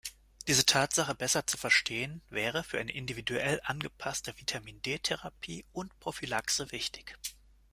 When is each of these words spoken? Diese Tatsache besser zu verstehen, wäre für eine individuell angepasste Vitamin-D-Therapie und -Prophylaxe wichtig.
Diese 0.47 0.65
Tatsache 0.65 1.13
besser 1.13 1.45
zu 1.45 1.57
verstehen, 1.57 2.23
wäre 2.31 2.63
für 2.63 2.79
eine 2.79 2.91
individuell 2.91 3.61
angepasste 3.63 4.35
Vitamin-D-Therapie 4.39 5.63
und 5.73 5.91
-Prophylaxe 5.99 6.71
wichtig. 6.71 7.19